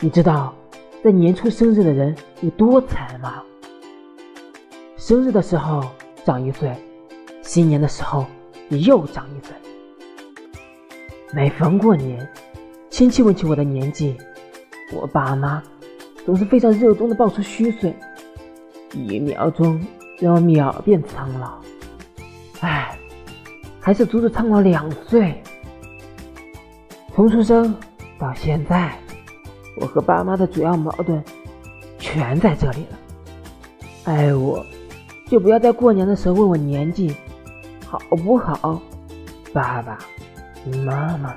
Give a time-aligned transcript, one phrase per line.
[0.00, 0.54] 你知道
[1.02, 3.42] 在年初生日的人有多惨吗？
[4.96, 5.84] 生日的时候
[6.24, 6.72] 长一岁，
[7.42, 8.24] 新年的时候
[8.68, 9.56] 又长一岁。
[11.32, 12.28] 每逢过年，
[12.90, 14.16] 亲戚问起我的年纪，
[14.94, 15.60] 我爸妈
[16.24, 17.92] 总是非常热衷的爆出虚岁，
[18.92, 19.84] 一秒钟
[20.20, 21.58] 让我秒变苍老。
[22.60, 22.96] 唉，
[23.80, 25.42] 还是足足苍老两岁。
[27.12, 27.74] 从出生
[28.16, 28.96] 到现在，
[29.80, 31.22] 我和爸妈的主要矛盾
[31.98, 32.98] 全在这里了。
[34.04, 34.64] 爱我，
[35.28, 37.14] 就不要在过年的时候问我年纪，
[37.86, 38.80] 好不好？
[39.52, 39.98] 爸爸
[40.84, 41.34] 妈妈。